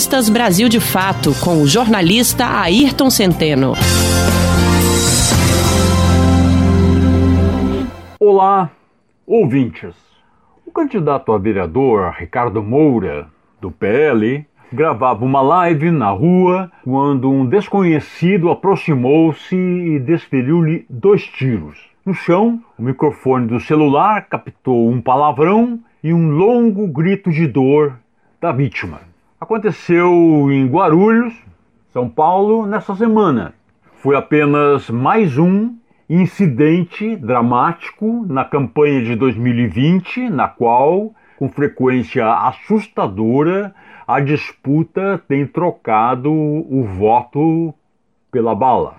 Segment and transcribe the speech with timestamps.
[0.00, 3.74] Entrevistas Brasil de Fato com o jornalista Ayrton Centeno.
[8.18, 8.70] Olá,
[9.26, 9.94] ouvintes.
[10.64, 13.28] O candidato a vereador Ricardo Moura,
[13.60, 21.78] do PL, gravava uma live na rua quando um desconhecido aproximou-se e desferiu-lhe dois tiros.
[22.06, 27.98] No chão, o microfone do celular captou um palavrão e um longo grito de dor
[28.40, 29.09] da vítima.
[29.40, 30.12] Aconteceu
[30.52, 31.32] em Guarulhos,
[31.94, 33.54] São Paulo, nessa semana.
[34.02, 35.74] Foi apenas mais um
[36.10, 43.74] incidente dramático na campanha de 2020, na qual, com frequência assustadora,
[44.06, 47.72] a disputa tem trocado o voto
[48.30, 48.96] pela bala.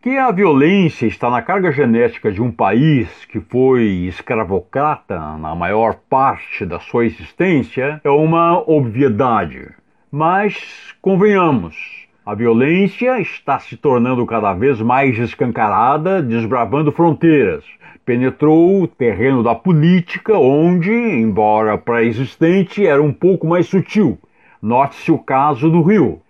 [0.00, 5.96] Que a violência está na carga genética de um país que foi escravocrata na maior
[6.08, 9.68] parte da sua existência é uma obviedade.
[10.08, 11.74] Mas, convenhamos,
[12.24, 17.64] a violência está se tornando cada vez mais escancarada, desbravando fronteiras.
[18.04, 24.16] Penetrou o terreno da política, onde, embora pré-existente, era um pouco mais sutil.
[24.62, 26.22] Note-se o caso do Rio.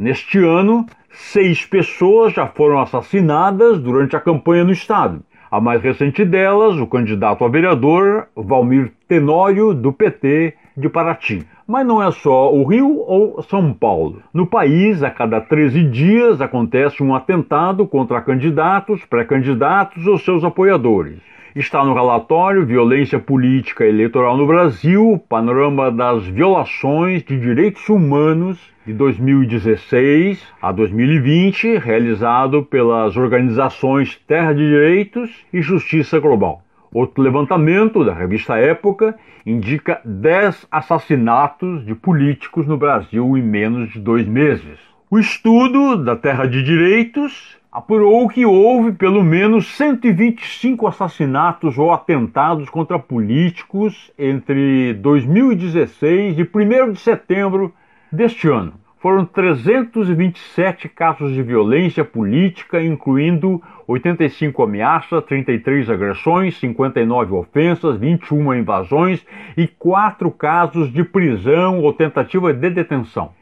[0.00, 5.22] Neste ano, seis pessoas já foram assassinadas durante a campanha no estado.
[5.50, 11.46] A mais recente delas, o candidato a vereador Valmir Tenório, do PT de Paraty.
[11.68, 14.22] Mas não é só o Rio ou São Paulo.
[14.32, 21.18] No país, a cada 13 dias acontece um atentado contra candidatos, pré-candidatos ou seus apoiadores.
[21.54, 28.92] Está no relatório Violência Política Eleitoral no Brasil, panorama das violações de direitos humanos de
[28.92, 36.62] 2016 a 2020, realizado pelas organizações Terra de Direitos e Justiça Global.
[36.94, 43.98] Outro levantamento da revista Época indica 10 assassinatos de políticos no Brasil em menos de
[43.98, 44.78] dois meses.
[45.10, 52.68] O estudo da Terra de Direitos apurou que houve pelo menos 125 assassinatos ou atentados
[52.68, 57.72] contra políticos entre 2016 e 1 de setembro
[58.10, 58.74] deste ano.
[58.98, 69.24] Foram 327 casos de violência política, incluindo 85 ameaças, 33 agressões, 59 ofensas, 21 invasões
[69.56, 73.32] e 4 casos de prisão ou tentativa de detenção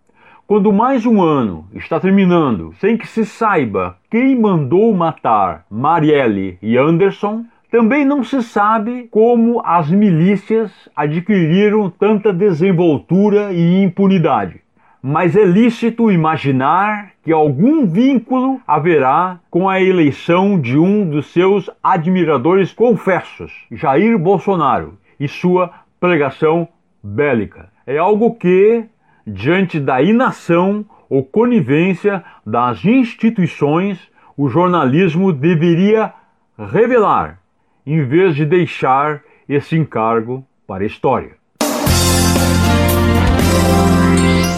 [0.49, 6.75] Quando mais um ano está terminando sem que se saiba quem mandou matar Marielle e
[6.75, 14.59] Anderson, também não se sabe como as milícias adquiriram tanta desenvoltura e impunidade.
[15.03, 21.69] Mas é lícito imaginar que algum vínculo haverá com a eleição de um dos seus
[21.83, 25.69] admiradores confessos, Jair Bolsonaro, e sua
[25.99, 26.67] pregação
[27.03, 27.69] bélica.
[27.85, 28.89] É algo que
[29.29, 33.97] diante da inação ou conivência das instituições,
[34.37, 36.13] o jornalismo deveria
[36.57, 37.39] revelar,
[37.85, 41.31] em vez de deixar esse encargo para a história.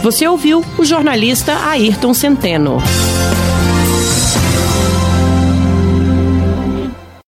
[0.03, 2.77] Você ouviu o jornalista Ayrton Centeno.